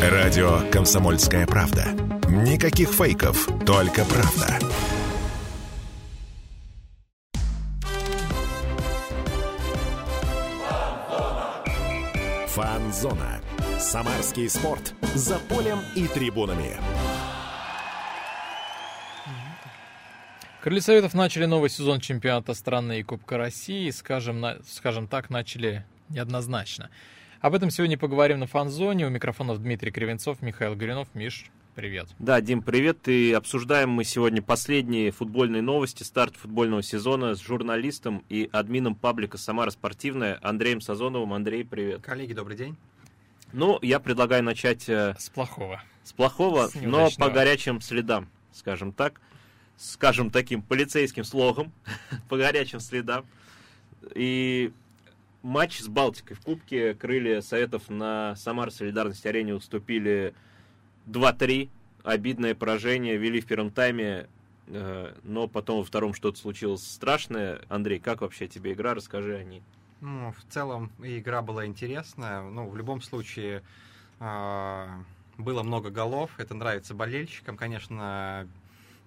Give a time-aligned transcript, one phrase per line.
[0.00, 1.86] Радио «Комсомольская правда».
[2.28, 4.58] Никаких фейков, только правда.
[12.48, 13.40] Фанзона.
[13.78, 14.92] Самарский спорт.
[15.14, 16.76] За полем и трибунами.
[20.62, 23.88] Крылья Советов начали новый сезон чемпионата страны и Кубка России.
[23.88, 26.90] Скажем, на, скажем так, начали неоднозначно.
[27.40, 29.06] Об этом сегодня поговорим на фан-зоне.
[29.06, 31.08] У микрофонов Дмитрий Кривенцов, Михаил Горюнов.
[31.14, 32.08] Миш, привет.
[32.18, 33.06] Да, Дим, привет.
[33.08, 39.36] И обсуждаем мы сегодня последние футбольные новости, старт футбольного сезона с журналистом и админом паблика
[39.38, 41.34] «Самара спортивная» Андреем Сазоновым.
[41.34, 42.02] Андрей, привет.
[42.02, 42.76] Коллеги, добрый день.
[43.52, 44.88] Ну, я предлагаю начать...
[44.88, 45.82] э, С плохого.
[46.04, 49.20] С плохого, С но по горячим следам, скажем так.
[49.76, 51.70] Скажем таким полицейским слогом,
[52.30, 53.26] по горячим следам.
[54.14, 54.72] И
[55.46, 60.34] матч с Балтикой в Кубке крылья Советов на Самар Солидарность арене уступили
[61.06, 61.70] 2-3.
[62.02, 64.28] Обидное поражение, вели в первом тайме,
[64.66, 67.60] э, но потом во втором что-то случилось страшное.
[67.68, 68.94] Андрей, как вообще тебе игра?
[68.94, 69.62] Расскажи о ней.
[70.00, 72.42] Ну, в целом игра была интересная.
[72.42, 73.62] Ну, в любом случае
[74.20, 75.00] а,
[75.38, 76.30] было много голов.
[76.38, 77.56] Это нравится болельщикам.
[77.56, 78.48] Конечно,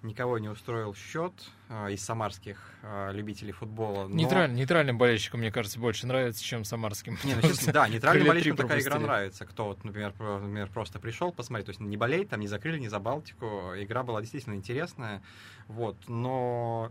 [0.02, 1.32] никого не устроил счет
[1.68, 4.08] а, из самарских а, любителей футбола.
[4.08, 7.18] но- Нейтраль- нейтральным болельщикам, мне кажется, больше нравится, чем самарским.
[7.24, 9.44] Не, ну, честно, да, нейтральным болельщикам такая игра нравится.
[9.46, 12.88] Кто вот, например, например, просто пришел посмотреть, то есть не болеет, там не закрыли, не
[12.88, 13.72] за Балтику.
[13.76, 15.22] Игра была действительно интересная.
[15.68, 16.90] Вот, но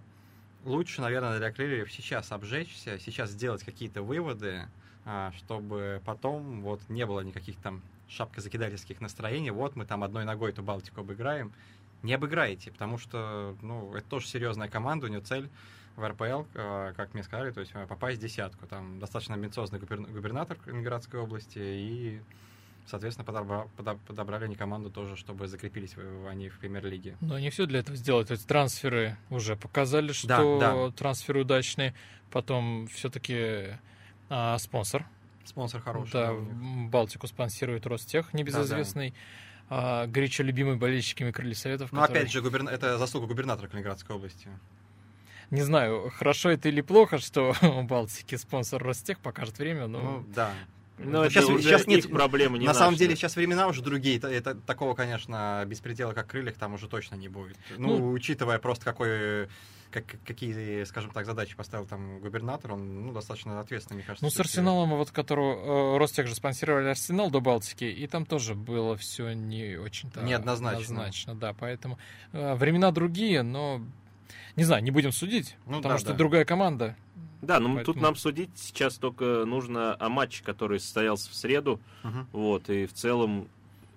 [0.66, 4.68] лучше, наверное, для крыльев сейчас обжечься, сейчас сделать какие-то выводы,
[5.06, 9.52] а, чтобы потом вот не было никаких там шапкозакидательских настроений.
[9.52, 11.52] Вот мы там одной ногой эту Балтику обыграем.
[12.04, 15.50] Не обыграете, потому что, ну, это тоже серьезная команда, у нее цель
[15.96, 18.66] в РПЛ, э, как мне сказали, то есть э, попасть в десятку.
[18.68, 22.22] Там достаточно амбициозный губерн- губернатор Ленинградской области, и,
[22.86, 25.96] соответственно, подобра- подо- подобрали они команду тоже, чтобы закрепились
[26.30, 27.18] они в премьер-лиге.
[27.20, 28.28] Но не все для этого сделать.
[28.30, 30.28] То есть трансферы уже показали, что
[30.60, 30.92] Да, да.
[30.92, 31.94] трансферы удачные.
[32.32, 33.78] Потом все-таки
[34.60, 35.06] спонсор.
[35.44, 36.12] Спонсор хороший.
[36.14, 36.40] Да, да,
[36.90, 39.14] Балтику спонсирует Ростех, небезызвестный.
[39.70, 41.92] А, горячо любимый болельщиками Крылья Советов.
[41.92, 44.48] Но который- опять же, губерна- это заслуга губернатора Калининградской области.
[45.52, 50.00] Не знаю, хорошо это или плохо, что у Балтики спонсор Ростех покажет время, но...
[50.02, 50.52] Ну, да.
[50.98, 53.00] Но Ну, это сейчас- уже сейчас нет- проблемы, не На самом наши.
[53.04, 54.18] деле сейчас времена уже другие.
[54.18, 57.56] Это, это такого, конечно, беспредела, как крыльях, там уже точно не будет.
[57.78, 59.48] Ну, Ну, учитывая просто какой,
[59.92, 64.24] как, какие, скажем так, задачи поставил там губернатор, он ну, достаточно ответственный, мне кажется.
[64.26, 64.40] Ну, с.
[64.40, 69.34] Арсеналом, вот которого э, Ростех же спонсировали Арсенал до Балтики, и там тоже было все
[69.34, 70.80] не очень-то Неоднозначно.
[70.80, 71.98] однозначно, да, поэтому
[72.34, 73.82] э, времена другие, но
[74.56, 76.16] не знаю, не будем судить, Ну потому да, что да.
[76.16, 76.96] другая команда.
[77.42, 81.80] Да, ну тут Поэтому- нам судить сейчас только нужно о матче, который состоялся в среду.
[82.04, 82.28] Мгм.
[82.34, 83.48] Вот, и в целом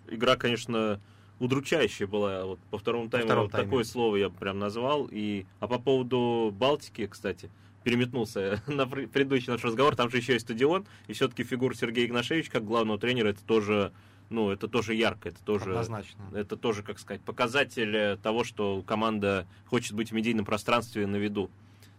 [0.09, 1.01] игра, конечно,
[1.43, 2.45] удручающая была.
[2.45, 3.67] Вот по второму тайму втором вот тайме.
[3.67, 5.09] такое слово я прям назвал.
[5.11, 5.45] И...
[5.59, 7.51] А по поводу Балтики, кстати,
[7.83, 12.07] переметнулся на пр- предыдущий наш разговор, там же еще и стадион, и все-таки фигура Сергея
[12.07, 13.93] Игнашевич как главного тренера, это тоже,
[14.31, 15.71] ну, это тоже ярко, это тоже...
[15.71, 16.23] Однозначно.
[16.33, 21.17] Это тоже, как сказать, показатель э, того, что команда хочет быть в медийном пространстве на
[21.17, 21.51] виду.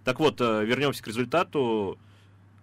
[0.05, 1.97] Так вот, э, вернемся к результату.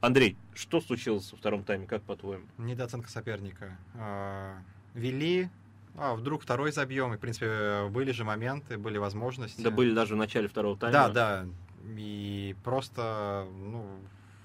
[0.00, 2.46] Андрей, что случилось во втором тайме, как по-твоему?
[2.56, 3.76] Недооценка соперника.
[3.94, 4.56] А,
[4.94, 5.50] Вели,
[5.96, 9.60] а вдруг второй забьем, и, в принципе, были же моменты, были возможности.
[9.60, 10.92] Да были даже в начале второго тайма.
[10.92, 11.46] Да, да.
[11.96, 13.86] И просто, ну,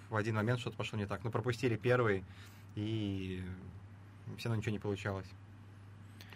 [0.10, 1.24] в один момент что-то пошло не так.
[1.24, 2.24] Ну, пропустили первый,
[2.76, 3.44] и
[4.38, 5.28] все равно ничего не получалось.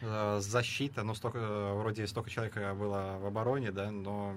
[0.02, 4.36] Э, Защита, ну, столько, вроде столько человек было в обороне, да, но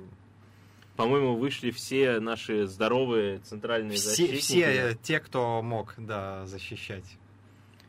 [0.97, 4.41] По-моему, вышли все наши здоровые центральные все, защитники.
[4.41, 7.04] все э, те, кто мог, да, защищать,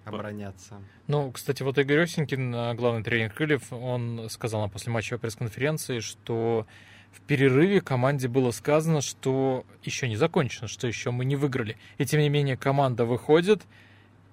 [0.05, 0.81] обороняться.
[1.07, 6.67] Ну, кстати, вот Игорь Осенькин, э, главный тренер Крыльев, он сказал на послематчевой пресс-конференции, что
[7.11, 11.77] в перерыве команде было сказано, что еще не закончено, что еще мы не выиграли.
[11.97, 13.63] И тем не менее команда выходит,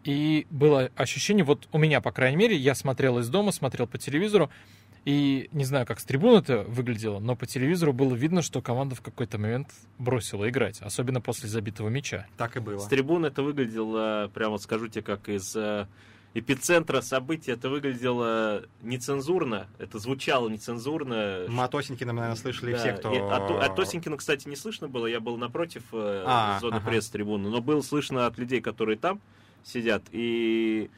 [0.03, 3.99] и было ощущение, вот у меня, по крайней мере, я смотрел из дома, смотрел по
[3.99, 4.51] телевизору,
[5.05, 8.95] и не знаю, как с трибун это выглядело, но по телевизору было видно, что команда
[8.95, 9.69] в какой-то момент
[9.99, 12.27] бросила играть, особенно после забитого мяча.
[12.37, 12.79] Так и было.
[12.79, 15.87] С трибун это выглядело, прямо вот скажу тебе, как из э,
[16.35, 21.47] эпицентра событий, это выглядело нецензурно, это звучало нецензурно.
[21.49, 23.13] Мы от Осенькина, наверное, слышали Да, все, кто...
[23.13, 26.91] и От, от Осенькина, кстати, не слышно было, я был напротив э, А, зоны ага.
[26.91, 29.21] пресс-трибуны, но было слышно от людей, которые там
[29.65, 30.91] сидят, и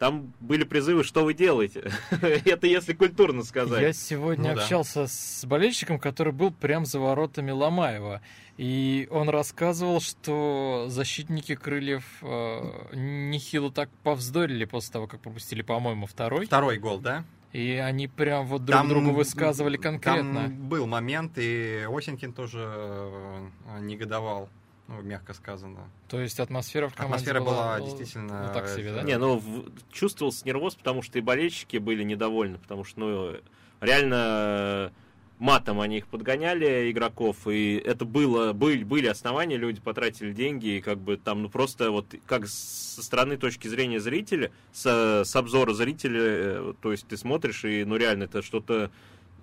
[0.00, 1.92] Там были призывы, что вы делаете.
[2.10, 3.82] Это если культурно сказать.
[3.82, 4.62] Я сегодня Ну да.
[4.62, 8.22] общался с болельщиком, который был прям за воротами Ломаева.
[8.56, 16.06] И он рассказывал, что защитники крыльев э, нехило так повздорили после того, как пропустили, по-моему,
[16.06, 16.46] второй.
[16.46, 17.26] Второй гол, да?
[17.52, 20.44] И они прям вот друг другу высказывали конкретно.
[20.44, 23.48] Там был момент, и Осенькин тоже э,
[23.80, 24.48] негодовал,
[24.90, 25.88] ну, мягко сказано.
[26.08, 29.02] То есть атмосфера в команде Атмосфера была ну, действительно, ну, так себе, да?
[29.02, 33.36] э, Не, ну в- чувствовался нервоз, потому что и болельщики были недовольны, потому что, ну,
[33.80, 34.90] реально э,
[35.38, 40.80] матом они их подгоняли, игроков, и это было, были, были основания, люди потратили деньги, и
[40.80, 45.72] как бы там, ну, просто вот как со стороны точки зрения зрителя, с, с обзора
[45.72, 48.90] зрителя, э, то есть ты смотришь, и, ну, реально, это что-то,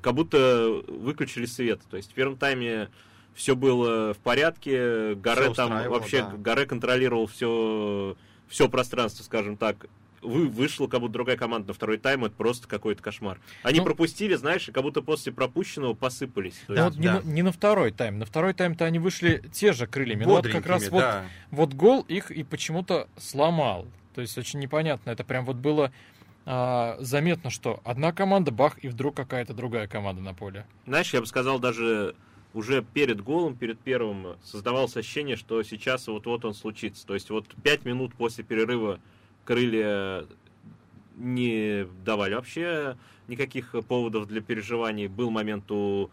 [0.02, 2.90] как будто выключили свет, то есть в первом тайме
[3.38, 6.34] все было в порядке, Гаре там вообще, да.
[6.38, 8.18] Гаре контролировал все,
[8.48, 9.86] все пространство, скажем так,
[10.24, 13.40] вы, вышла как будто другая команда на второй тайм, это просто какой-то кошмар.
[13.62, 16.60] Они Ну- пропустили, знаешь, и как будто после пропущенного посыпались.
[16.68, 17.22] Ну, Да, вот не, да.
[17.22, 18.18] на, не на второй тайм.
[18.18, 20.24] На второй тайм-то они вышли те же крыльями.
[20.26, 21.26] Но вот как раз бодренькими, вот, да.
[21.52, 23.86] вот гол их и почему-то сломал.
[24.16, 25.12] То есть очень непонятно.
[25.12, 25.92] Это прям вот было
[26.48, 30.66] а, заметно, что одна команда, бах, и вдруг какая-то другая команда на поле.
[30.88, 32.16] Знаешь, я бы сказал, даже
[32.54, 37.06] уже перед голом, перед первым, создавалось ощущение, что сейчас вот-вот он случится.
[37.06, 39.00] То есть вот пять минут после перерыва
[39.46, 40.26] крылья
[41.16, 42.98] не давали вообще
[43.28, 45.08] никаких поводов для переживаний.
[45.08, 46.10] Был момент у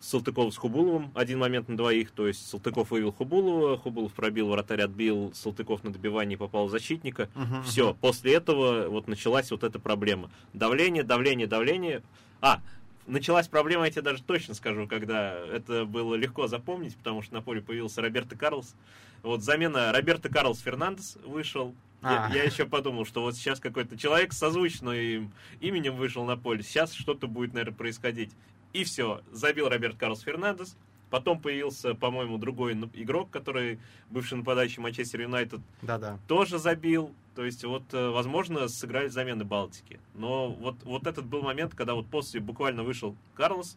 [0.00, 4.82] Салтыкова с Хубуловым, один момент на двоих, то есть Салтыков вывел Хубулова, Хубулов пробил, вратарь
[4.82, 7.28] отбил, Салтыков на добивании попал в защитника.
[7.34, 10.30] Мгм, Все, после этого вот началась вот эта проблема.
[10.52, 12.02] Давление, давление, давление.
[12.40, 12.60] А,
[13.06, 17.42] началась проблема, я тебе даже точно скажу, когда это было легко запомнить, потому что на
[17.42, 18.74] поле появился Роберто Карлос.
[19.22, 21.74] Вот замена Роберто Карлос Фернандес вышел.
[22.02, 22.30] Я, А.
[22.34, 26.62] я еще подумал, что вот сейчас какой-то человек с созвучным им- именем вышел на поле.
[26.62, 28.32] Сейчас что-то будет, наверное, происходить.
[28.72, 30.76] И все, забил Роберт Карлос Фернандес.
[31.08, 33.78] Потом появился, по-моему, другой н- игрок, который
[34.10, 36.18] бывший нападающий Манчестер Юнайтед Да-да.
[36.28, 37.14] тоже забил.
[37.36, 40.00] То есть, вот, э, возможно, сыграли замены Балтики.
[40.14, 43.76] Но вот, вот этот был момент, когда вот после буквально вышел Карлос,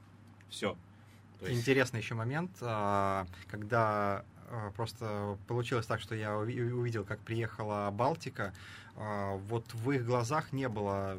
[0.49, 0.77] все.
[1.45, 7.89] Интересный еще момент, а, когда а, просто получилось так, что я уви- увидел, как приехала
[7.91, 8.53] Балтика.
[8.95, 11.17] а, Вот в их глазах не было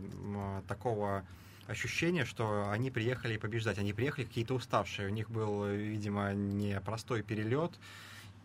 [0.66, 1.24] такого
[1.66, 3.78] ощущения, что они приехали побеждать.
[3.78, 5.08] Они приехали какие-то уставшие.
[5.08, 7.78] У них был, видимо, непростой перелет.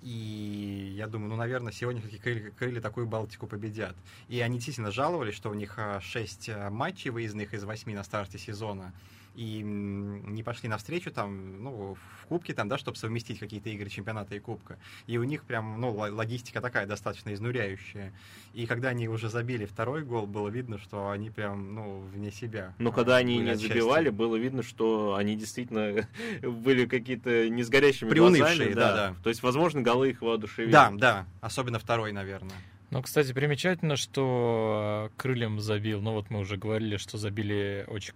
[0.02, 3.96] И я думаю, ну, наверное, сегодня все-таки крылья, крылья такую Балтику победят.
[4.28, 8.94] И они действительно жаловались, что у них 6 матчей выездных из 8 на старте сезона.
[9.36, 14.34] И не пошли навстречу там, ну, в кубке там, да, чтобы совместить какие-то игры чемпионата
[14.36, 14.78] и кубка.
[15.08, 18.14] И у них прям, ну, ло- логистика такая достаточно изнуряющая.
[18.54, 22.74] И когда они уже забили второй гол, было видно, что они прям, ну, вне себя.
[22.80, 26.08] Но когда они были не забивали, было видно, что они действительно
[26.42, 28.74] были какие-то не с горящими Приунывшие, глазами.
[28.74, 29.16] да-да.
[29.22, 30.72] То есть, возможно, голы их воодушевили.
[30.72, 32.56] Да, да, особенно второй, наверное.
[32.92, 36.02] Но, кстати, примечательно, что э, крыльям забил.
[36.02, 38.14] Ну, вот мы уже говорили, что забили очень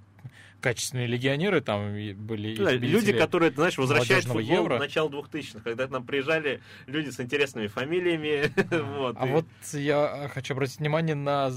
[0.61, 1.61] качественные легионеры.
[1.61, 4.75] Там были Да, люди, которые, ты знаешь, возвращают футбол Евро.
[4.77, 8.51] в начало 2000-х, когда к нам приезжали люди с интересными фамилиями.
[8.97, 11.51] вот, А и- вот я хочу обратить внимание на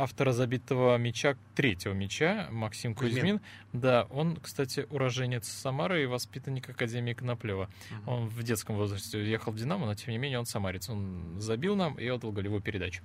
[0.00, 3.14] автора забитого мяча, третьего мяча, Максим Кузьмин.
[3.14, 3.40] Кузьмин.
[3.72, 7.68] Да, он, кстати, уроженец Самары и воспитанник Академии Коноплева.
[8.06, 10.88] Он в детском возрасте уехал в «Динамо», но, тем не менее, он самарец.
[10.88, 13.02] Он забил нам и отдал голевую передачу,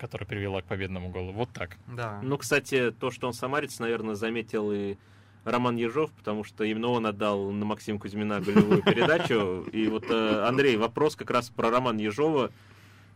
[0.00, 1.32] которая привела к победному голу.
[1.32, 1.76] Вот так.
[1.86, 2.20] Да.
[2.22, 4.96] Ну, кстати, то, что он самарец, наверное, заметил и
[5.44, 9.62] Роман Ежов, потому что именно он отдал на Максима Кузьмина голевую передачу.
[9.72, 12.50] И вот, э, Андрей, вопрос как раз про Роман Ежова.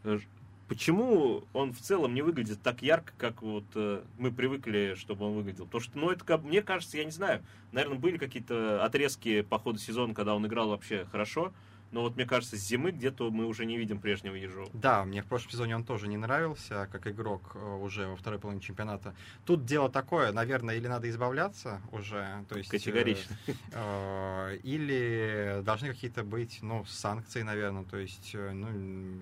[0.05, 0.19] Э,
[0.67, 5.35] Почему он в целом не выглядит так ярко, как вот э, мы привыкли, чтобы он
[5.35, 5.67] выглядел?
[5.67, 9.59] Потому что, ну, это, как- мне кажется, я не знаю, наверное, были какие-то отрезки по
[9.59, 11.53] ходу сезона, когда он играл вообще хорошо,
[11.95, 14.69] но вот мне кажется, с зимы где-то мы уже не видим прежнего Ежова.
[14.73, 18.41] Да, мне в прошлом сезоне он тоже не нравился, как игрок э, уже во второй
[18.41, 19.15] половине чемпионата.
[19.47, 22.69] Тут дело такое, наверное, или надо избавляться уже, то есть...
[22.75, 23.37] э, Категорично.
[23.73, 29.21] э, или должны какие-то быть, ну, санкции, наверное, то есть, ну,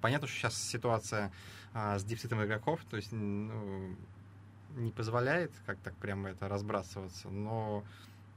[0.00, 1.30] понятно, что сейчас ситуация
[1.72, 3.96] с дефицитом игроков, то есть, ну,
[4.74, 7.84] не позволяет как так прямо это разбрасываться, но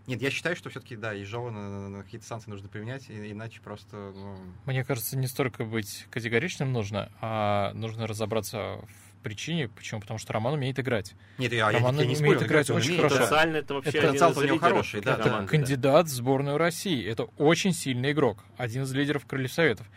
[0.08, 3.32] нет, я считаю, что все-таки, да, Ежова на, на- на какие-то санкции нужно применять, и-
[3.32, 9.68] иначе просто, ну, Мне кажется, не столько быть категоричным нужно, а нужно разобраться в причине.
[9.68, 10.00] Почему?
[10.00, 11.14] Потому что Роман умеет играть.
[11.38, 13.16] Нет, я, я, Роман я не умеет спорю, играть он очень умеет, хорошо.
[13.18, 13.22] да.
[13.26, 16.06] Потенциально это вообще Это один потенциал из у него лидеров хороший, да, команды, Это кандидат
[16.06, 17.06] в сборную России.
[17.06, 18.46] Это очень сильный игрок.
[18.58, 19.88] Один из лидеров Крыльев Советов.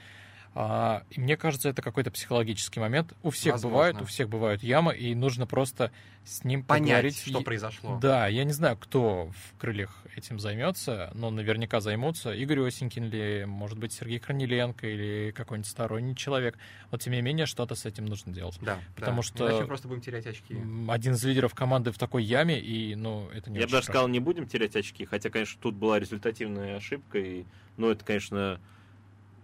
[0.53, 3.13] А, и мне кажется, это какой-то психологический момент.
[3.23, 3.77] У всех Возможно.
[3.77, 5.93] бывает, у всех бывают ямы, и нужно просто
[6.25, 7.19] с ним Понять, поговорить.
[7.25, 7.99] что И- произошло.
[8.03, 12.33] Да, я не знаю, кто в крыльях этим займется, но наверняка займутся.
[12.35, 16.59] Игорь Осенькин или, может быть, Сергей Корнеленко или какой-нибудь сторонний человек.
[16.91, 18.59] Вот, тем не менее, что-то с этим нужно делать.
[18.61, 19.23] Да, Потому да.
[19.23, 20.57] что- Иначе просто будем терять очки.
[20.89, 23.93] Один из лидеров команды в такой яме, и, ну, это не Я бы даже хорошо.
[23.93, 27.45] сказал, не будем терять очки, хотя, конечно, тут была результативная ошибка, и,
[27.77, 28.61] ну, это, конечно,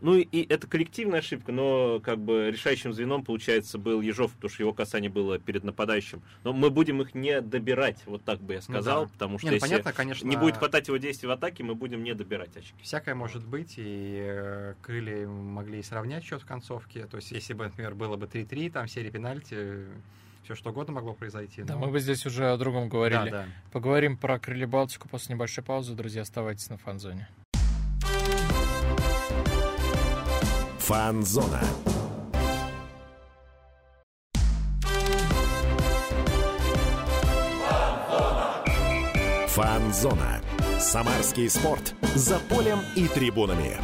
[0.00, 4.62] ну, и, это коллективная ошибка, но, как бы, решающим звеном, получается, был Ежов, потому что
[4.62, 6.22] его касание было перед нападающим.
[6.44, 9.10] Но мы будем их не добирать, вот так бы я сказал, да.
[9.12, 10.28] потому что Не, ну, если понятно, конечно.
[10.28, 12.74] не будет хватать его действий в атаке, мы будем не добирать очки.
[12.82, 17.06] Всякое может быть, и э, крылья могли и сравнять счет в концовке.
[17.06, 19.86] То есть, если бы, например, было бы 3-3, там серия пенальти,
[20.46, 21.62] все что угодно могло произойти.
[21.62, 23.30] Да, но- мы бы здесь уже о другом говорили.
[23.30, 23.46] Да, да.
[23.72, 25.94] Поговорим про крылья Балтику после небольшой паузы.
[25.94, 27.28] Друзья, оставайтесь на фан-зоне.
[30.86, 31.60] Фанзона.
[39.48, 40.40] Фанзона.
[40.78, 41.92] Самарский спорт.
[42.14, 43.76] За полем и трибунами.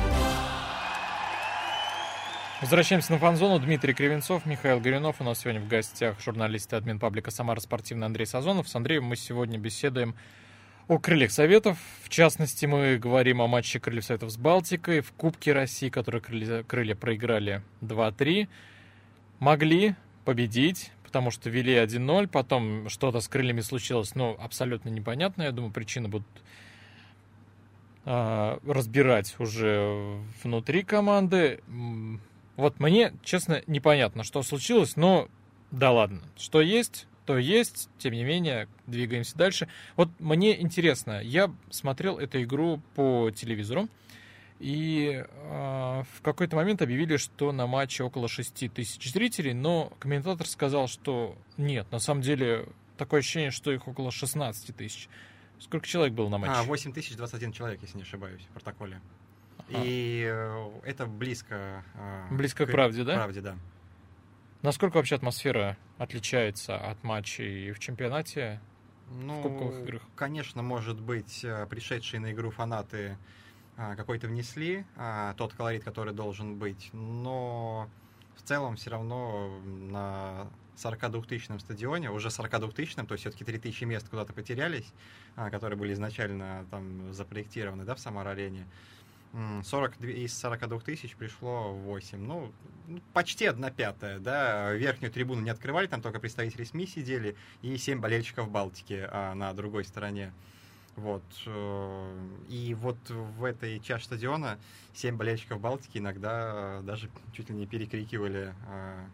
[2.60, 3.58] Возвращаемся на фан-зону.
[3.58, 5.16] Дмитрий Кривенцов, Михаил Горюнов.
[5.18, 8.68] У нас сегодня в гостях журналист и админ паблика «Самара спортивный» Андрей Сазонов.
[8.68, 10.14] С Андреем мы сегодня беседуем
[10.92, 11.78] о крыльях Советов.
[12.02, 16.64] В частности, мы говорим о матче крыльев Советов с Балтикой в Кубке России, который крылья,
[16.64, 18.46] крылья проиграли 2-3.
[19.38, 19.94] Могли
[20.26, 22.28] победить, потому что вели 1-0.
[22.28, 25.44] Потом что-то с крыльями случилось, но абсолютно непонятно.
[25.44, 26.28] Я думаю, причины будут
[28.04, 31.62] а, разбирать уже внутри команды.
[32.56, 35.28] Вот мне, честно, непонятно, что случилось, но
[35.70, 36.20] да ладно.
[36.36, 37.88] Что есть, то есть.
[37.98, 39.68] Тем не менее, двигаемся дальше.
[39.96, 43.88] Вот мне интересно, я смотрел эту игру по телевизору,
[44.58, 50.46] и а, в какой-то момент объявили, что на матче около 6 тысяч зрителей, но комментатор
[50.46, 55.08] сказал, что нет, на самом деле такое ощущение, что их около 16 тысяч.
[55.58, 56.54] Сколько человек было на матче?
[56.54, 59.00] А, 8021 человек, если не ошибаюсь, в протоколе.
[59.68, 59.82] Ага.
[59.84, 61.84] И э, это близко...
[61.94, 63.14] э, Близко к правде, да?
[63.14, 63.56] правде, да.
[64.62, 68.60] Насколько вообще атмосфера отличается от матчей в чемпионате?
[69.10, 70.02] Ну, кубковых играх?
[70.14, 73.18] конечно, может быть, э, пришедшие на игру фанаты
[73.76, 77.90] а, какой-то внесли а, тот колорит, который должен быть, но
[78.36, 84.32] в целом все равно на 42-тысячном стадионе, уже 42-тысячном, то есть все-таки 3000 мест куда-то
[84.32, 84.92] потерялись,
[85.34, 88.66] а, которые были изначально там запроектированы, да, в Самар-арене.
[89.32, 92.18] М, 42, из 42 тысяч пришло 8.
[92.18, 92.52] Ну,
[93.14, 94.72] почти одна пятая, да.
[94.72, 99.52] Верхнюю трибуну не открывали, там только представители СМИ сидели, и 7 болельщиков Балтики а, на
[99.54, 100.32] другой стороне.
[100.96, 101.22] Вот.
[101.46, 104.58] э, И вот в этой чаше стадиона
[104.92, 109.06] 7 болельщиков Балтики иногда даже чуть ли не перекрикивали а,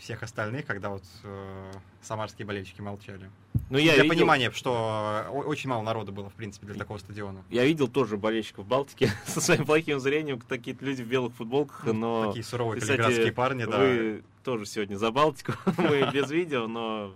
[0.00, 3.30] всех остальных, когда вот э, самарские болельщики молчали.
[3.68, 6.98] Ну, я для видел, понимания, что о- очень мало народу было, в принципе, для такого
[6.98, 7.44] стадиона.
[7.50, 12.28] я видел тоже болельщиков Балтики со своим плохим зрением, такие люди в белых футболках, но...
[12.28, 13.78] Такие суровые Кстати, парни, да.
[13.78, 17.14] Вы тоже сегодня за Балтику, мы без видео, но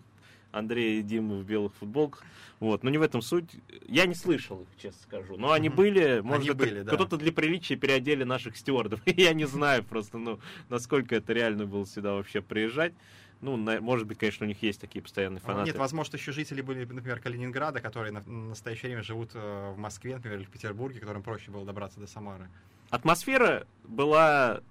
[0.59, 2.23] Андрей и Дима в белых футболках.
[2.61, 3.51] Вот, но не в этом суть.
[3.87, 5.37] Я не слышал их, честно скажу.
[5.37, 6.95] Но они были, может, Они были, да.
[6.95, 9.01] кто-то для приличия переодели наших стюардов.
[9.07, 10.39] Я не знаю просто, ну,
[10.71, 12.95] насколько это реально было сюда вообще приезжать.
[13.41, 15.67] Ну, на- может быть, конечно, у них есть такие постоянные А, фанаты.
[15.67, 19.79] Нет, возможно, еще жители были, например, Калининграда, которые на- в настоящее время живут э, в
[19.79, 22.49] Москве, например, или в Петербурге, которым проще было добраться до Самары.
[22.91, 24.63] Атмосфера была,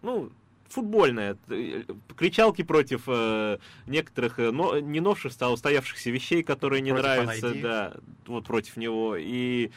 [0.00, 0.30] ну,
[0.68, 1.36] футбольная.
[1.48, 1.82] Э,
[2.16, 7.54] Кричалки против э, некоторых э, но, не новшеств, а устоявшихся вещей, которые не Против нравятся,
[7.54, 7.94] да,
[8.26, 9.16] вот против него.
[9.16, 9.70] И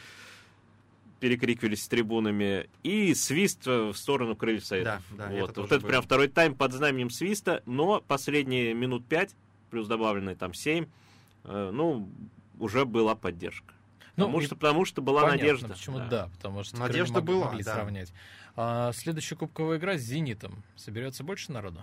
[1.20, 2.68] перекрикивались с трибунами.
[2.82, 5.02] И свист э, в сторону крыльев Советов.
[5.10, 5.88] Да, да, вот это вот это было.
[5.88, 9.34] прям второй тайм под знаменем свиста, но последние минут пять,
[9.70, 10.86] плюс добавленные там 7,
[11.44, 12.08] э, ну,
[12.58, 13.74] уже была поддержка.
[14.16, 15.68] Ну, потому, и что, потому что была Понятно, надежда.
[15.68, 16.06] Почему Да.
[16.08, 17.74] да, потому что Надежда крылья мог- была, могли да.
[17.74, 18.12] сравнять.
[18.56, 20.62] А, следующая кубковая игра с Зенитом.
[20.76, 21.82] Соберется больше народу?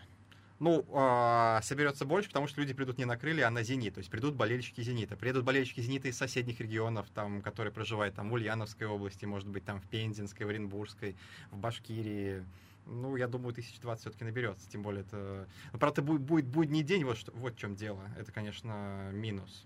[0.60, 3.96] Ну, а, соберется больше, потому что люди придут не на крылья, а на Зенит.
[3.96, 5.18] То есть придут болельщики Зенита.
[5.18, 9.66] Приедут болельщики Зенита из соседних регионов, там, которые проживают там, в Ульяновской области, может быть,
[9.66, 11.18] там в Пензенской, в Оренбургской,
[11.52, 12.46] в Башкирии.
[12.86, 14.70] Ну, я думаю, 1020 все-таки наберется.
[14.70, 15.48] Тем более это...
[15.74, 18.02] Ну, правда, будет, будет будний день, вот, что, вот в чем дело.
[18.18, 19.66] Это, конечно, минус.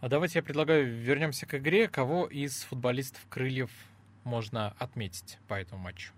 [0.00, 1.88] А давайте я предлагаю вернемся к игре.
[1.88, 3.70] Кого из футболистов крыльев
[4.24, 6.12] можно отметить по этому матчу?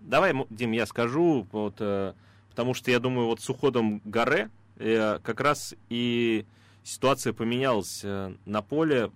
[0.00, 2.14] Давай, Дим, я скажу, вот, э,
[2.50, 6.46] потому что я думаю, вот с уходом Гаре э, как раз и
[6.82, 9.10] ситуация поменялась э, на поле.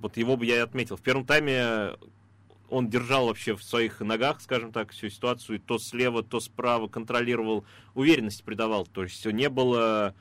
[0.00, 0.96] Вот его бы я и отметил.
[0.96, 1.96] В первом тайме
[2.70, 7.64] он держал вообще в своих ногах, скажем так, всю ситуацию, то слева, то справа контролировал,
[7.94, 8.86] уверенность придавал.
[8.86, 10.14] То есть не было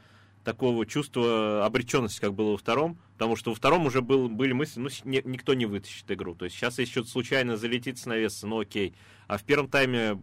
[0.44, 4.80] такого чувства обреченности, как было во втором, потому что во втором уже был, были мысли,
[4.80, 6.36] ну, не, никто не вытащит игру.
[6.36, 8.94] То есть сейчас если что-то случайно залетит с навеса, ну окей.
[9.28, 10.22] А в первом тайме,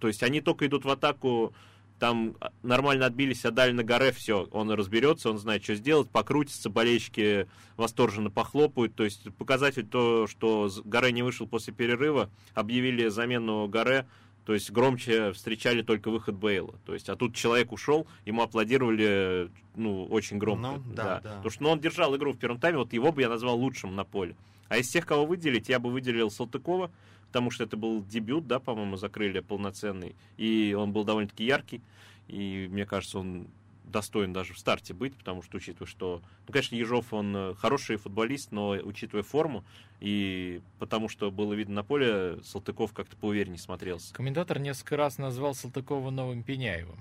[0.00, 1.54] то есть они только идут в атаку,
[1.98, 7.48] там нормально отбились, отдали на горе, все, он разберется, он знает, что сделать, покрутится, болельщики
[7.76, 8.94] восторженно похлопают.
[8.94, 14.06] То есть показатель то, что Горе не вышел после перерыва, объявили замену Горе,
[14.48, 16.74] то есть громче встречали только выход Бейла.
[16.86, 20.78] То есть, а тут человек ушел, ему аплодировали, ну, очень громко.
[20.78, 21.20] Ну, да, да.
[21.20, 21.30] да.
[21.36, 23.94] Потому что ну, он держал игру в первом тайме, вот его бы я назвал лучшим
[23.94, 24.36] на поле.
[24.70, 26.90] А из тех, кого выделить, я бы выделил Салтыкова,
[27.26, 31.82] потому что это был дебют, да, по-моему, закрыли полноценный, и он был довольно-таки яркий,
[32.26, 33.48] и мне кажется, он
[33.90, 37.96] достоин даже в старте быть, потому что, учитывая, что, ну, конечно, Ежов, он э, хороший
[37.96, 39.64] футболист, но учитывая форму,
[40.00, 44.14] и потому что было видно на поле, Салтыков как-то поувереннее смотрелся.
[44.14, 46.98] Комментатор несколько раз назвал Салтыкова новым Пеняевым.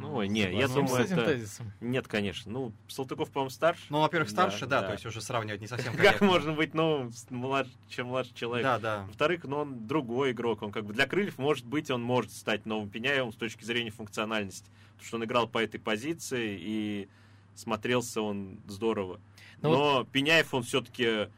[0.00, 1.24] Ну, не, я думаю, это...
[1.26, 1.72] Тезисом?
[1.80, 2.50] Нет, конечно.
[2.50, 3.84] Ну, Салтыков, по-моему, старше.
[3.90, 6.18] Ну, во-первых, старше, да, да, да, то есть уже сравнивать не совсем корректно.
[6.18, 8.64] Как можно быть новым, младше, чем младший человек?
[8.64, 9.04] Да, да.
[9.06, 10.62] Во-вторых, ну, он другой игрок.
[10.62, 13.90] Он как бы для крыльев, может быть, он может стать новым Пеняевым с точки зрения
[13.90, 14.70] функциональности.
[15.00, 17.08] Потому что он играл по этой позиции, и
[17.54, 19.20] смотрелся он здорово.
[19.62, 20.10] Ну, Но вот...
[20.10, 21.28] Пеняев, он все-таки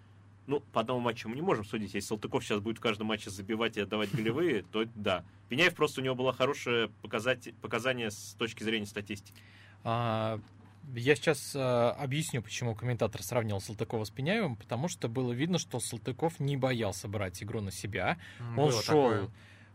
[0.47, 1.95] ну, по одному матчу мы не можем судить.
[1.95, 5.25] Если Салтыков сейчас будет в каждом матче забивать и отдавать голевые, то да.
[5.49, 9.41] Пеняев просто у него было хорошее показать, показание с точки зрения статистики.
[9.85, 10.41] А,
[10.95, 15.79] я сейчас а, объясню, почему комментатор сравнил Салтыкова с Пеняевым, потому что было видно, что
[15.79, 18.19] Салтыков не боялся брать игру на себя.
[18.57, 19.31] Было он шел, такое.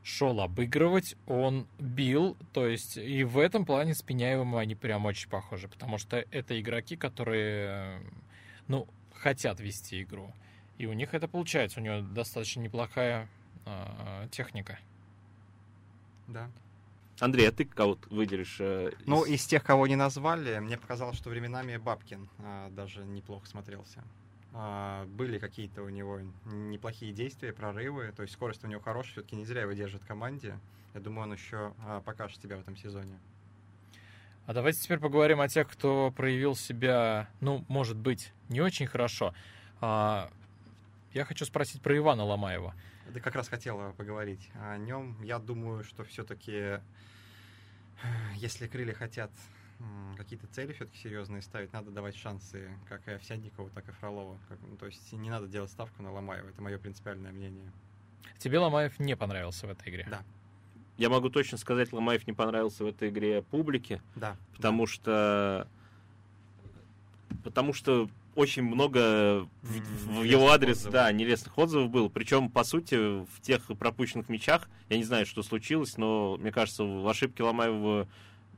[0.08, 5.30] Шел обыгрывать, он бил, то есть и в этом плане с Пеняевым они прям очень
[5.30, 8.02] похожи, потому что это игроки, которые,
[8.70, 10.34] ну, хотят вести игру.
[10.78, 11.82] И у них это получается.
[11.82, 13.28] У него достаточно неплохая
[13.66, 14.80] э, техника.
[16.28, 16.50] Да.
[17.20, 18.58] Андрей, а ты кого выделишь?
[18.62, 19.08] Э, из...
[19.08, 24.04] Ну, из тех, кого не назвали, мне показалось, что временами Бабкин э, даже неплохо смотрелся.
[24.58, 28.12] Э, были какие-то у него неплохие действия, прорывы.
[28.16, 30.58] То есть скорость у него хорошая, все-таки не зря его держит в команде.
[30.96, 33.20] Я думаю, он еще э, покажет себя в этом сезоне.
[34.48, 39.34] А давайте теперь поговорим о тех, кто проявил себя, ну, может быть, не очень хорошо.
[39.82, 40.32] А,
[41.14, 42.74] я хочу спросить про Ивана Ломаева.
[43.14, 45.22] Ты как раз хотела поговорить о нем.
[45.22, 46.80] Я думаю, что все-таки,
[48.36, 49.32] если крылья хотят
[50.18, 54.38] какие-то цели все-таки серьезные ставить, надо давать шансы как и Овсянникову, так и Фролову.
[54.50, 56.50] Как, ну, то есть не надо делать ставку на Ломаева.
[56.50, 57.72] Это мое принципиальное мнение.
[58.40, 60.08] Тебе Ломаев не понравился в этой игре?
[60.10, 60.24] Да.
[60.98, 64.02] Я могу точно сказать, Ломаев не понравился в этой игре публике.
[64.16, 64.36] Да.
[64.56, 64.92] Потому да.
[64.92, 65.68] что...
[67.44, 70.94] Потому что очень много в, в его адрес, отзывов.
[70.94, 72.08] да, нелестных отзывов было.
[72.08, 76.84] Причем, по сути, в тех пропущенных мячах, я не знаю, что случилось, но мне кажется,
[76.84, 78.08] в ошибке Ломаева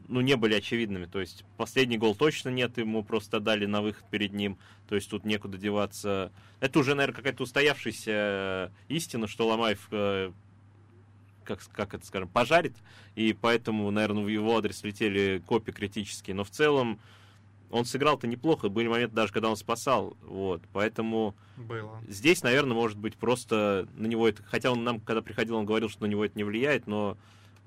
[0.10, 1.06] ну, не были очевидными.
[1.06, 4.58] То есть последний гол точно нет, ему просто дали на выход перед ним.
[4.88, 6.32] То есть тут некуда деваться.
[6.60, 10.32] Это уже, наверное, какая-то устоявшаяся истина, что Ломаев э,
[11.50, 12.76] как, как это скажем, пожарит,
[13.16, 16.36] и поэтому, наверное, в его адрес летели копии критические.
[16.36, 17.00] Но в целом,
[17.72, 22.02] он сыграл-то неплохо, были моменты даже, когда он спасал, вот, поэтому Было.
[22.08, 25.90] здесь, наверное, может быть просто на него это, хотя он нам, когда приходил, он говорил,
[25.90, 27.18] что на него это не влияет, но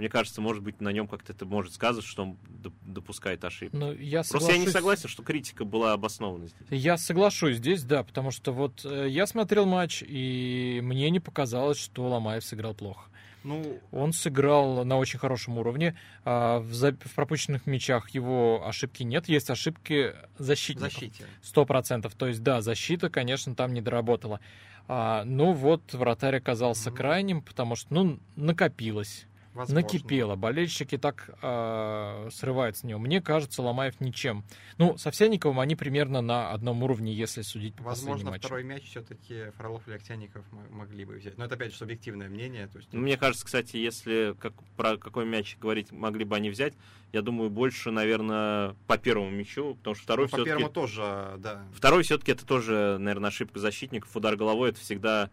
[0.02, 2.36] мне кажется, может быть, на нем как-то это может сказать, что он
[2.84, 3.76] допускает ошибки.
[3.76, 6.66] Но ну, я Просто я не согласен, что критика была обоснована здесь.
[6.70, 11.78] Я соглашусь здесь, да, потому что вот э, я смотрел матч, и мне не показалось,
[11.78, 13.10] что Ломаев сыграл плохо.
[13.44, 15.96] Ну, он сыграл на очень хорошем уровне.
[16.24, 16.90] А, в, за...
[16.90, 19.28] в пропущенных мячах его ошибки нет.
[19.28, 20.94] Есть ошибки защитников.
[20.94, 21.26] Защите.
[21.42, 22.14] Сто процентов.
[22.16, 24.40] То есть, да, защита, конечно, там не доработала.
[24.88, 26.96] А, ну вот, вратарь оказался mm-hmm.
[26.96, 29.26] крайним, потому что, ну, накопилось.
[29.54, 29.82] Возможно.
[29.82, 30.34] накипело.
[30.34, 32.98] Болельщики так э, срывают с него.
[32.98, 34.44] Мне кажется, Ломаев ничем.
[34.78, 38.46] Ну, с Овсянниковым они примерно на одном уровне, если судить по Возможно, матчу.
[38.46, 41.36] второй мяч все-таки Фролов или Овсянников могли бы взять.
[41.36, 42.66] Но это, опять же, субъективное мнение.
[42.68, 42.88] То есть...
[42.92, 46.74] Ну, мне кажется, кстати, если как, про какой мяч говорить могли бы они взять,
[47.12, 50.50] я думаю, больше, наверное, по первому мячу, потому что второй ну, все-таки...
[50.50, 51.62] По первому тоже, да.
[51.74, 54.16] Второй все-таки это тоже, наверное, ошибка защитников.
[54.16, 55.30] Удар головой это всегда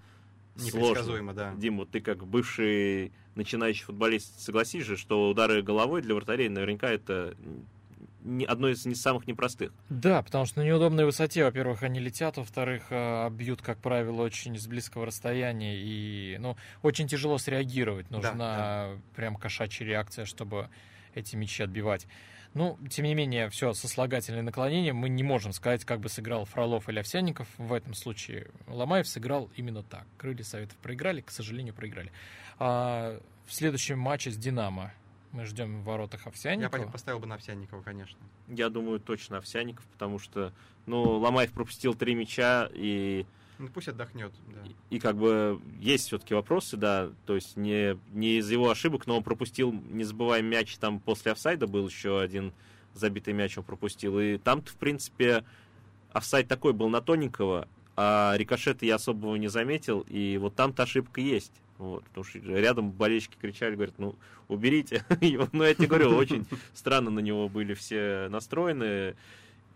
[0.65, 1.53] Непредсказуемо, да.
[1.55, 6.89] Дим, вот ты как бывший начинающий футболист, согласись же, что удары головой для вратарей наверняка
[6.89, 7.35] это
[8.21, 9.71] не, одно из не самых непростых.
[9.89, 14.57] Да, потому что на неудобной высоте, во-первых, они летят, во-вторых, а, бьют, как правило, очень
[14.57, 18.09] с близкого расстояния, и ну, очень тяжело среагировать.
[18.11, 19.01] Нужна да, да.
[19.15, 20.69] прям кошачья реакция, чтобы
[21.15, 22.07] эти мячи отбивать.
[22.53, 24.91] Ну, тем не менее, все сослагательное наклонение.
[24.91, 27.47] Мы не можем сказать, как бы сыграл Фролов или Овсянников.
[27.57, 30.05] В этом случае Ломаев сыграл именно так.
[30.17, 32.11] Крылья Советов проиграли, к сожалению, проиграли.
[32.57, 34.93] А в следующем матче с «Динамо»
[35.31, 36.81] мы ждем в воротах Овсянникова.
[36.81, 38.19] Я поставил бы на Овсянникова, конечно.
[38.47, 40.51] Я думаю, точно Овсянников, потому что,
[40.87, 43.27] ну, Ломаев пропустил три мяча, и
[43.59, 44.67] Ну пусть отдохнет, да.
[44.89, 49.05] И, и как бы есть все-таки вопросы, да, то есть не, не из его ошибок,
[49.05, 52.53] но он пропустил, не забываем, мяч там после офсайда был еще один
[52.93, 54.19] забитый мяч он пропустил.
[54.19, 55.43] И там-то, в принципе,
[56.11, 61.21] офсайд такой был на тоненького, а рикошета я особого не заметил, и вот там-то ошибка
[61.21, 61.53] есть.
[61.77, 64.15] Вот, потому что рядом болельщики кричали, говорят, ну,
[64.49, 65.47] уберите его.
[65.53, 69.15] Ну, я тебе говорю, очень странно на него были все настроены.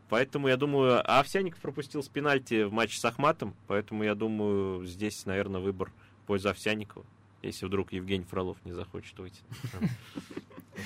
[0.10, 4.86] Поэтому я думаю, а Овсяников пропустил с пенальти в матче с Ахматом, поэтому я думаю,
[4.86, 5.92] здесь, наверное, выбор
[6.24, 7.06] в пользу Овсяникова,
[7.42, 9.42] если вдруг Евгений Фролов не захочет выйти.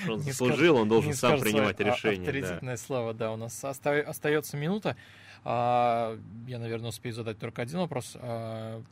[0.02, 2.24] Что Он заслужил, он должен сам принимать решение.
[2.24, 2.38] да.
[2.38, 3.32] Авторитетное слово, да.
[3.32, 4.96] У нас оста- остается минута.
[5.44, 8.12] А, я, наверное, успею задать только один вопрос.
[8.20, 8.82] А,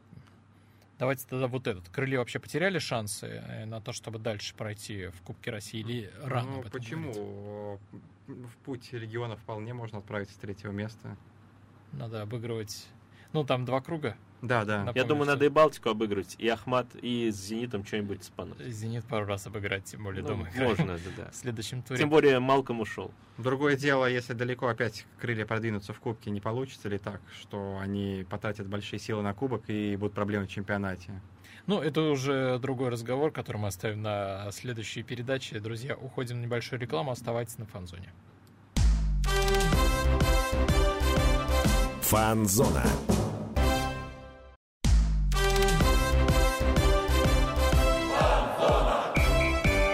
[0.98, 1.88] давайте тогда вот этот.
[1.90, 6.48] Крылья вообще потеряли шансы э, на то, чтобы дальше пройти в Кубке России или рано
[6.50, 7.12] Ну, об этом почему?
[7.12, 7.80] говорить?
[8.26, 11.16] В путь региона вполне можно отправиться с третьего места.
[11.92, 12.86] Надо обыгрывать...
[13.32, 14.16] Ну, там два круга.
[14.42, 14.78] Да, да.
[14.78, 18.58] Я Напомню, думаю, что надо и Балтику обыграть, и Ахмат, и с Зенитом что-нибудь спануть.
[18.58, 21.30] Зенит пару раз обыграть, тем более Ну, дома можно, да, да.
[21.30, 21.98] В следующем туре.
[21.98, 23.12] Тем более Малком ушел.
[23.38, 28.26] Другое дело, если далеко опять крылья продвинутся в кубке, не получится ли так, что они
[28.28, 31.20] потратят большие силы на кубок и будут проблемы в чемпионате?
[31.66, 35.58] Ну, это уже другой разговор, который мы оставим на следующей передаче.
[35.60, 38.12] Друзья, уходим на небольшую рекламу, оставайтесь на фанзоне.
[42.02, 42.84] Фанзона.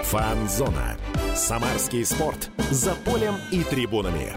[0.03, 0.99] Фанзона.
[1.35, 2.51] Самарский спорт.
[2.71, 4.35] За полем и трибунами.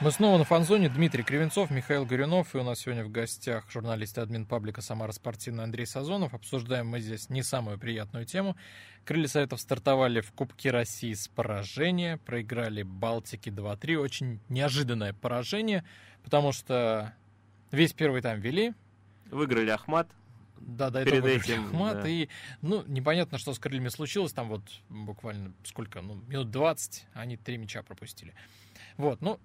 [0.00, 0.88] Мы снова на фанзоне.
[0.88, 2.54] Дмитрий Кривенцов, Михаил Горюнов.
[2.54, 6.34] И у нас сегодня в гостях журналист и админ паблика «Самара спортивная» Андрей Сазонов.
[6.34, 8.56] Обсуждаем мы здесь не самую приятную тему.
[9.04, 12.18] Крылья Советов стартовали в Кубке России с поражения.
[12.18, 13.96] Проиграли Балтики 2-3.
[13.96, 15.84] Очень неожиданное поражение,
[16.22, 17.12] потому что
[17.72, 18.74] весь первый тайм вели.
[19.32, 20.08] Выиграли Ахмат.
[20.60, 22.08] Да, до Перед этим, Ахмат, да.
[22.08, 22.28] и,
[22.62, 27.58] ну, непонятно, что с крыльями случилось, там вот буквально сколько, ну, минут 20, они три
[27.58, 28.34] мяча пропустили.
[28.96, 29.38] Вот, ну,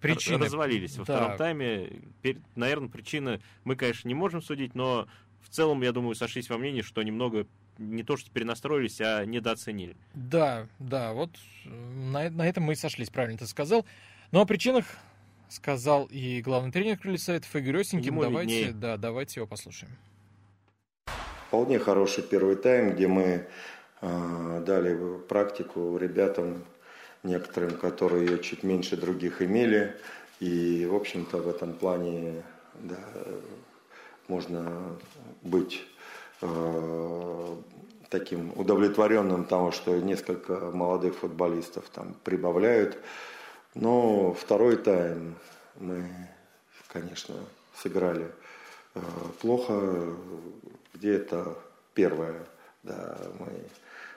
[0.00, 0.44] причины...
[0.44, 1.16] Развалились во Да.
[1.16, 1.90] втором тайме.
[2.54, 5.08] Наверное, причины мы, конечно, не можем судить, но
[5.42, 7.46] в целом, я думаю, сошлись во мнении, что немного
[7.78, 9.96] не то что перенастроились, а недооценили.
[10.14, 11.30] Да, да, вот
[11.64, 13.86] э, на, на этом мы и сошлись, правильно ты сказал.
[14.32, 14.84] Ну, о причинах
[15.48, 18.06] сказал и главный тренер Крыльев Советов Игорь Осенькин.
[18.06, 18.72] Ему давайте, виднее.
[18.74, 19.96] да, давайте его послушаем.
[21.46, 23.46] Вполне хороший первый тайм, где мы
[24.02, 26.64] э, дали практику ребятам,
[27.22, 29.96] некоторым, которые ее чуть меньше других имели.
[30.40, 32.42] И, в общем-то, в этом плане
[32.74, 32.98] да,
[34.28, 34.96] можно
[35.42, 35.84] быть
[36.42, 37.56] э,
[38.08, 42.98] таким удовлетворенным того, что несколько молодых футболистов там прибавляют.
[43.74, 45.34] Но второй тайм
[45.76, 46.08] мы,
[46.88, 47.34] конечно,
[47.74, 48.30] сыграли
[48.94, 49.00] э,
[49.40, 50.14] плохо.
[50.94, 51.56] Где-то
[51.94, 52.44] первое,
[52.82, 53.48] да, мы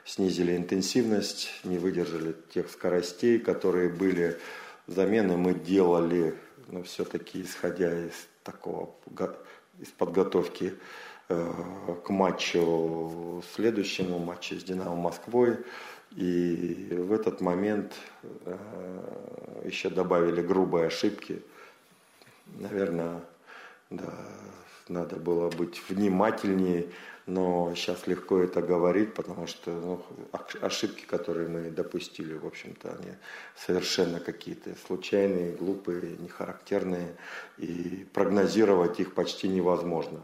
[0.04, 4.38] снизили интенсивность, не выдержали тех скоростей, которые были.
[4.86, 6.34] Замены мы делали,
[6.68, 8.12] но все-таки исходя из
[8.42, 9.36] такого, го-
[9.78, 10.74] из подготовки
[11.28, 11.52] э,
[12.04, 15.58] к матчу следующему, матчу с Динамо Москвой.
[16.16, 21.42] И в этот момент э, еще добавили грубые ошибки.
[22.58, 23.22] Наверное,
[23.88, 24.12] да,
[24.88, 26.88] надо было быть внимательнее,
[27.26, 30.04] но сейчас легко это говорить, потому что ну,
[30.60, 33.12] ошибки, которые мы допустили, в общем-то, они
[33.56, 37.16] совершенно какие-то случайные, глупые, нехарактерные,
[37.58, 40.20] и прогнозировать их почти невозможно.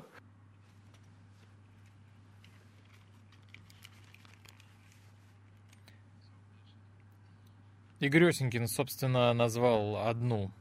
[8.01, 10.53] Игорь Осенькин, собственно, назвал одну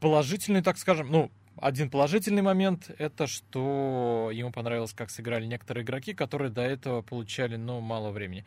[0.00, 6.14] положительную, так скажем, ну, один положительный момент– это что ему понравилось, как сыграли некоторые игроки,
[6.14, 8.44] которые до этого получали, ну, мало времени.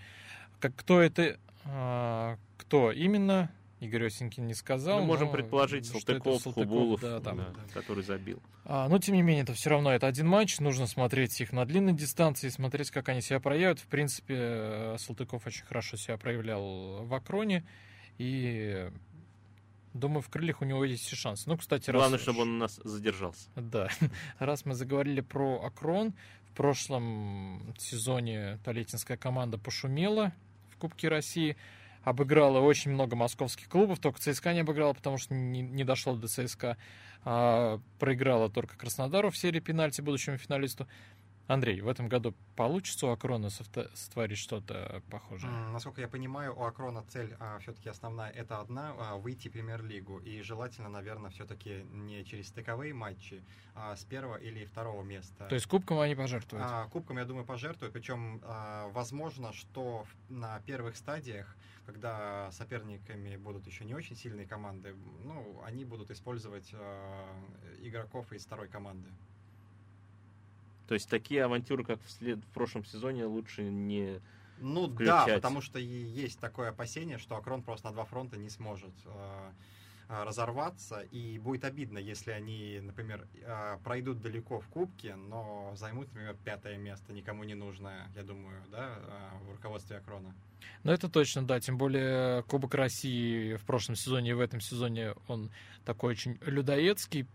[0.59, 3.49] Как, кто это, а, кто именно,
[3.81, 4.99] Игорь Осенькин не сказал.
[4.99, 7.37] Мы можем но предположить Салтыков, Салтыков, Хубулов, да, там.
[7.37, 8.39] да, который забил.
[8.63, 10.59] А, но, тем не менее, это все равно это один матч.
[10.59, 13.79] Нужно смотреть их на длинной дистанции, смотреть, как они себя проявят.
[13.79, 17.65] В принципе, э, Салтыков очень хорошо себя проявлял в Акроне.
[18.19, 18.91] И
[19.93, 21.43] думаю, в крыльях у него есть все шансы.
[21.47, 23.49] Ну, кстати, раз Главное, чтобы он у нас задержался.
[23.55, 23.89] Да,
[24.39, 26.13] раз мы заговорили про Акрон,
[26.51, 30.33] В прошлом сезоне Толетинская команда пошумела
[30.71, 31.57] в Кубке России,
[32.03, 36.27] обыграла очень много московских клубов, только ЦСКА не обыграла, потому что не, не дошло до
[36.27, 36.77] ЦСКА.
[37.23, 40.87] А, проиграла только Краснодару в серии пенальти будущему финалисту.
[41.51, 45.51] Андрей, в этом году получится у Акрона сотворить что-то похожее?
[45.51, 50.19] Насколько я понимаю, у Акрона цель а, все-таки основная это одна а, выйти в премьер-лигу.
[50.19, 53.43] И желательно, наверное, все-таки не через стыковые матчи,
[53.75, 55.47] а с первого или второго места.
[55.47, 56.65] То есть кубком они пожертвуют?
[56.65, 57.93] А, кубком, я думаю, пожертвуют.
[57.93, 64.95] Причем а, возможно, что на первых стадиях, когда соперниками будут еще не очень сильные команды,
[65.23, 67.27] ну, они будут использовать а,
[67.81, 69.09] игроков из второй команды.
[70.91, 72.39] То есть такие авантюры, как в, след...
[72.39, 74.19] в прошлом сезоне, лучше не
[74.59, 75.25] Ну включать.
[75.25, 79.51] да, потому что есть такое опасение, что Акрон просто на два фронта не сможет э,
[80.11, 86.35] разорваться, и будет обидно, если они, например, э, пройдут далеко в Кубке, но займут, например,
[86.43, 90.33] пятое место, никому не нужное, я думаю, да, э, в руководстве Акрона.
[90.83, 91.59] Ну, это точно, да.
[91.59, 95.49] Тем более Кубок России в прошлом сезоне и в этом сезоне он
[95.85, 97.25] такой очень людоедский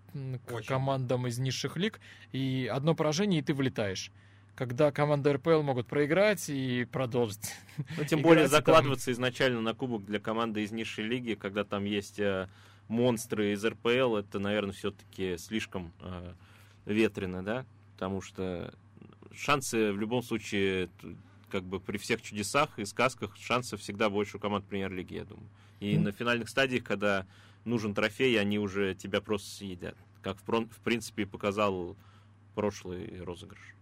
[0.46, 0.68] к Очень.
[0.68, 2.00] командам из низших лиг.
[2.32, 4.12] И одно поражение, и ты вылетаешь.
[4.56, 7.54] Когда команды РПЛ могут проиграть и продолжить.
[7.96, 8.58] Ну, тем более играть там.
[8.74, 12.48] закладываться изначально на кубок для команды из низшей лиги, когда там есть э,
[12.88, 16.32] монстры из РПЛ, это, наверное, все-таки слишком э,
[16.86, 17.66] ветрено, да?
[17.94, 18.72] Потому что
[19.34, 20.88] шансы в любом случае,
[21.50, 25.48] как бы при всех чудесах и сказках, шансов всегда больше у команд премьер-лиги, я думаю.
[25.80, 26.04] И Мгм.
[26.04, 27.26] на финальных стадиях, когда
[27.66, 29.96] нужен трофей, они уже тебя просто съедят.
[30.22, 31.94] Как, в, в принципе, показал
[32.54, 33.75] прошлый розыгрыш.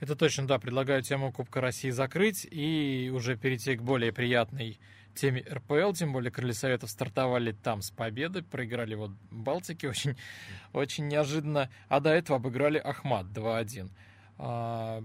[0.00, 0.58] Это точно, да.
[0.58, 4.78] Предлагаю тему Кубка России закрыть и уже перейти к более приятной
[5.14, 5.92] теме РПЛ.
[5.92, 8.42] Тем более Крылья Советов стартовали там с победой.
[8.42, 10.16] Проиграли вот Балтики очень,
[10.72, 11.70] очень неожиданно.
[11.88, 13.90] А до этого обыграли Ахмат 2-1.
[14.38, 15.02] А,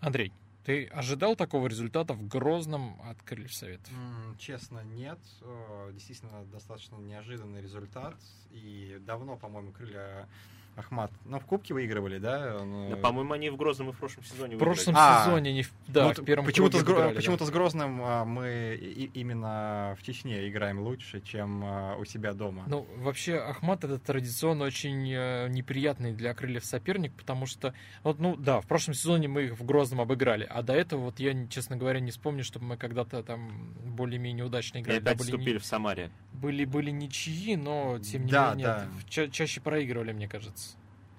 [0.00, 0.32] Андрей,
[0.64, 3.92] ты ожидал такого результата в Грозном от Крыльев Советов?
[4.38, 5.18] Честно, нет.
[5.42, 8.16] Э, Действительно, достаточно неожиданный результат.
[8.50, 10.28] И давно, по-моему, крылья
[10.76, 11.10] Ахмат.
[11.24, 12.58] Ну, в Кубке выигрывали, да?
[12.62, 15.62] Ну, Да, по-моему, они в Грозном и в прошлом сезоне В прошлом А, сезоне, не
[15.62, 17.08] в, да, Ну, в первом почему-то, с, да.
[17.14, 22.34] почему-то с Грозным а, мы и- именно в Чечне играем лучше, чем а, у себя
[22.34, 22.64] дома.
[22.66, 28.36] Ну, вообще, Ахмат это традиционно очень э, неприятный для крыльев соперник, потому что, вот, ну,
[28.36, 31.76] да, в прошлом сезоне мы их в Грозном обыграли, а до этого, вот я, честно
[31.76, 34.98] говоря, не вспомню, чтобы мы когда-то там более-менее удачно И играли.
[34.98, 36.10] Да, опять были, вступили не- в Самаре.
[36.34, 38.86] были, были ничьи, но, тем не Да, менее, да.
[39.08, 40.65] ча- чаще проигрывали, мне кажется.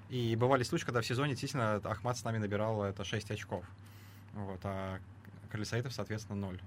[0.10, 3.66] И бывали случаи, когда в сезоне действительно Ахмат с нами набирал это 6 очков.
[4.34, 5.00] Вот, а
[5.52, 6.60] Крыльсаитов, соответственно, 0.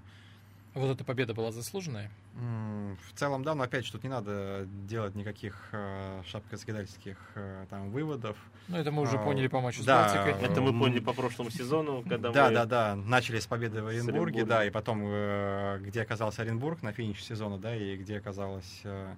[0.73, 2.09] Вот эта победа была заслуженная.
[2.33, 7.91] В целом, да, но опять же, тут не надо делать никаких э, шапкозагадательских э, там
[7.91, 8.37] выводов.
[8.69, 10.41] Ну, это мы уже А, поняли по матчу да, с Балтикой.
[10.41, 12.55] Это мы поняли по прошлому сезону, когда да, мы...
[12.55, 12.95] да, да.
[12.95, 17.57] Начали с победы в Оренбурге, да, и потом, э, где оказался Оренбург на финише сезона,
[17.57, 19.13] да, и где оказалась э,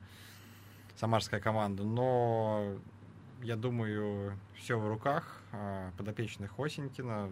[0.96, 1.84] самарская команда.
[1.84, 2.78] Но
[3.44, 7.30] я думаю, все в руках э, подопечных Осенькина.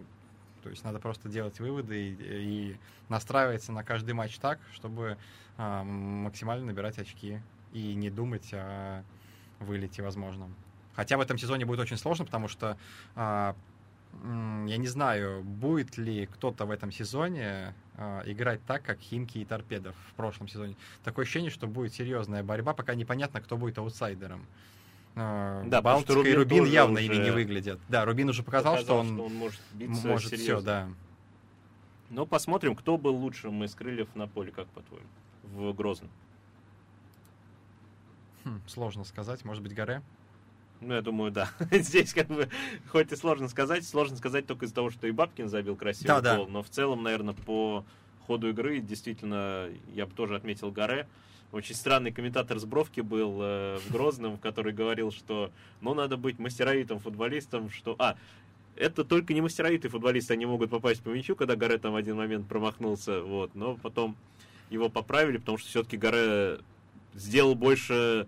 [0.62, 2.76] То есть надо просто делать выводы и, и
[3.08, 5.16] настраиваться на каждый матч так, чтобы
[5.58, 7.40] э, максимально набирать очки
[7.72, 9.02] и не думать о
[9.58, 10.54] вылете возможном.
[10.94, 12.76] Хотя в этом сезоне будет очень сложно, потому что
[13.14, 13.56] а,
[14.12, 19.44] я не знаю, будет ли кто-то в этом сезоне а, играть так, как Химки и
[19.44, 20.76] Торпедов в прошлом сезоне.
[21.02, 24.46] Такое ощущение, что будет серьезная борьба, пока непонятно, кто будет аутсайдером.
[25.14, 27.80] А, Да, что Балтика и Рубин Рубин тоже явно уже ими не выглядят.
[27.88, 30.64] Да, Рубин уже показал, что он, может биться может все, серьезно.
[30.64, 30.88] да.
[32.10, 35.06] Но посмотрим, кто был лучшим из крыльев на поле, как по-твоему,
[35.42, 36.10] в Грозном.
[38.44, 40.02] Хм, сложно сказать, может быть, Горе?
[40.80, 41.48] Ну, я думаю, да.
[41.70, 42.48] Здесь как бы,
[42.88, 46.20] хоть и сложно сказать, сложно сказать только из-за того, что и Бабкин забил красивый Да,
[46.20, 46.36] да.
[46.38, 47.84] гол, но в целом, наверное, по
[48.26, 51.06] ходу игры действительно я бы тоже отметил Гаре.
[51.52, 56.38] Очень странный комментатор с Бровки был э, в Грозном, который говорил, что ну надо быть
[56.38, 57.94] мастеровитым футболистом, что...
[57.98, 58.16] А,
[58.74, 62.16] это только не мастеровитые футболисты, они могут попасть по мячу, когда Гаре там в один
[62.16, 64.16] момент промахнулся, вот, но потом
[64.70, 66.60] его поправили, потому что все-таки Гаре
[67.12, 68.26] сделал больше,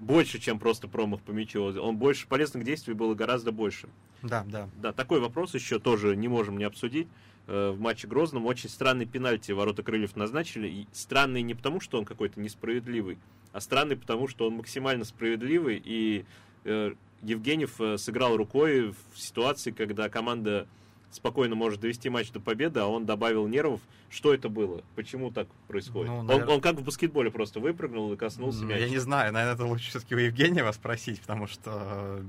[0.00, 1.62] больше, чем просто промах по мячу.
[1.62, 3.88] Он больше полезных действий было гораздо больше.
[4.22, 4.68] Да, да.
[4.82, 7.06] Да, такой вопрос еще тоже не можем не обсудить.
[7.48, 10.68] Э, В матче Грозном очень странный пенальти ворота Крыльев назначили.
[10.68, 13.18] И странный не потому, что он какой-то несправедливый,
[13.52, 15.80] а странный потому, что он максимально справедливый.
[15.84, 16.24] И
[16.64, 20.66] э, Евгеньев э, сыграл рукой в ситуации, когда команда
[21.10, 23.80] спокойно может довести матч до победы, а он добавил нервов.
[24.10, 24.82] Что это было?
[24.94, 26.08] Почему так происходит?
[26.10, 28.80] Ну, Он- наверно- он, как в баскетболе просто выпрыгнул и коснулся Ну, мяча.
[28.80, 32.22] Я не знаю, наверное, это лучше все-таки у Евгения спросить, потому что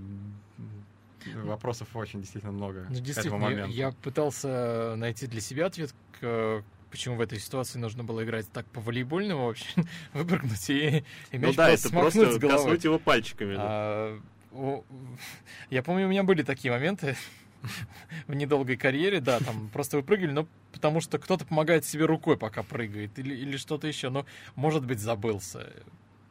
[1.43, 7.15] вопросов очень действительно много Ну, действительно, я, я пытался найти для себя ответ, к, почему
[7.15, 9.67] в этой ситуации нужно было играть так по-волейбольному вообще,
[10.13, 12.63] выпрыгнуть и, и Ну мяч да, просто это просто с головой.
[12.63, 13.55] коснуть его пальчиками.
[13.55, 13.61] да.
[13.61, 14.19] А,
[14.51, 14.83] о,
[15.69, 17.15] я помню, у меня были такие моменты
[18.27, 22.63] в недолгой карьере, да, там просто выпрыгивали, но потому что кто-то помогает себе рукой, пока
[22.63, 25.71] прыгает, или, или что-то еще, но, может быть, забылся.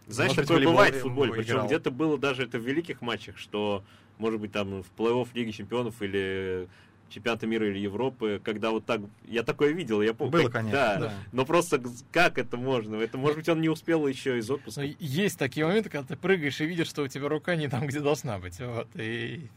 [0.07, 1.33] Знаешь, Может быть, такое волейбол бывает в футболе.
[1.35, 3.85] Причем где-то было даже это в великих матчах, что,
[4.19, 6.69] может быть, там в плей-офф Лиги Чемпионов или
[7.11, 9.01] чемпионата мира или Европы, когда вот так...
[9.27, 10.33] Я такое видел, я помню.
[10.33, 11.13] Было, как- конечно, Да, да.
[11.33, 12.97] но просто как это можно?
[12.97, 14.83] Это, может быть, он не успел еще из отпуска.
[14.83, 17.87] Но есть такие моменты, когда ты прыгаешь и видишь, что у тебя рука не там,
[17.87, 18.61] где должна быть.
[18.61, 19.49] Вот, и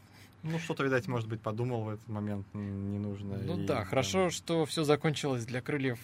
[0.44, 3.38] Ну, что-то, видать, может быть, подумал в этот момент, не нужно.
[3.38, 6.00] Ну и, да, хорошо, что все закончилось для крыльев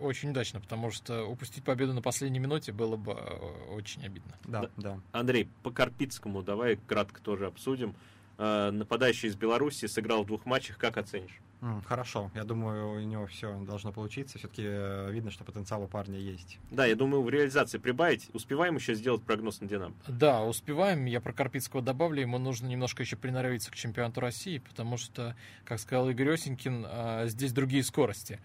[0.00, 4.34] очень удачно, потому что упустить победу на последней минуте было бы э, очень обидно.
[4.44, 4.70] Да, Да.
[4.76, 5.00] да.
[5.12, 7.94] Андрей, по Карпицкому давай кратко тоже обсудим.
[8.38, 10.78] Э, Нападающий из Беларуси сыграл в двух матчах.
[10.78, 11.38] Как оценишь?
[11.86, 14.38] Хорошо, я думаю, у него все должно получиться.
[14.38, 14.62] Все-таки
[15.10, 16.58] видно, что потенциал у парня есть.
[16.70, 18.28] Да, я думаю, в реализации прибавить.
[18.34, 19.94] Успеваем еще сделать прогноз на Динамо.
[20.06, 21.06] Да, успеваем.
[21.06, 22.20] Я про Карпицкого добавлю.
[22.20, 26.86] Ему нужно немножко еще приноровиться к чемпионату России, потому что, как сказал Игорь Осенькин,
[27.30, 28.40] здесь другие скорости,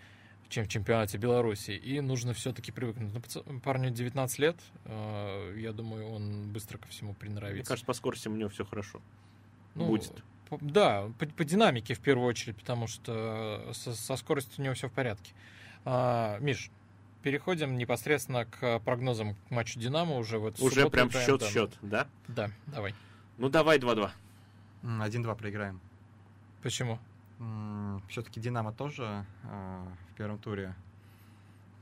[0.50, 1.72] чем в чемпионате Беларуси.
[1.72, 3.14] И нужно все-таки привыкнуть.
[3.46, 4.58] Ну, парню 19 лет.
[4.86, 7.70] а, Я думаю, он быстро ко всему Мне приноровится.
[7.70, 9.00] кажется, по скорости у него все хорошо.
[9.76, 10.12] Ну, будет.
[10.50, 14.74] по- да, по, по динамике в первую очередь, потому что со, со скоростью у него
[14.74, 15.32] все в порядке.
[15.86, 16.72] А, Миш,
[17.22, 22.08] переходим непосредственно к прогнозам к матчу Динамо уже в эту Уже субботу прям счет-счет, да?
[22.28, 22.96] Да, давай.
[23.38, 24.10] Ну давай 2-2.
[24.84, 25.80] М, 1-2 проиграем.
[26.64, 26.98] Почему?
[28.10, 30.76] Все-таки Динамо тоже э, в первом туре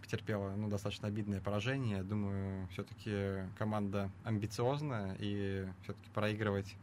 [0.01, 2.03] потерпела ну, достаточно обидное поражение.
[2.03, 6.75] Думаю, все-таки команда амбициозная, и все-таки проигрывать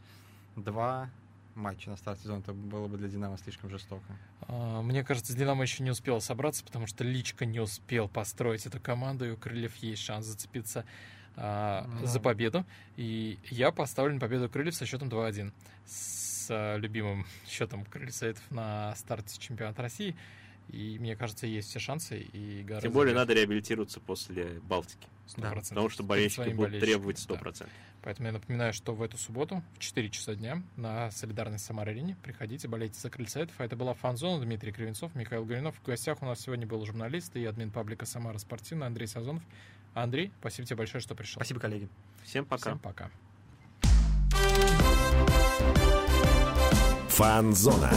[0.57, 1.09] два
[1.55, 4.05] матча на старт сезона это было бы для Динамо слишком жестоко.
[4.49, 8.81] А, Мне кажется, Динамо еще не успела собраться, потому что Личка не успел построить эту
[8.81, 10.85] команду, и у Крыльев есть шанс зацепиться
[11.37, 12.07] а, Ну.
[12.07, 12.65] за победу.
[12.97, 15.53] И я поставлю на победу Крыльев со счетом 2-1.
[15.87, 20.17] С а, любимым счетом Крыльев Советов на старте чемпионата России.
[20.71, 22.21] И мне кажется, есть все шансы.
[22.21, 25.07] И гораздо Тем более надо реабилитироваться после Балтики.
[25.27, 25.69] 100%.
[25.69, 27.35] Потому что болельщики будут требовать да.
[27.35, 27.69] 100%.
[28.03, 32.69] Поэтому я напоминаю, что в эту субботу в 4 часа дня на Солидарность Самар-Арене приходите,
[32.69, 33.55] болейте за крыльцетов.
[33.59, 35.75] А это была фан-зона Дмитрий Кривенцов, Михаил Горюнов.
[35.77, 39.43] В гостях у нас сегодня был журналист и админ паблика Самара Спортивная Андрей Сазонов.
[39.95, 41.37] Андрей, спасибо тебе большое, что пришел.
[41.41, 41.89] Спасибо, коллеги.
[42.25, 42.71] Всем пока.
[42.71, 43.11] Всем пока.
[47.09, 47.93] Фанзона.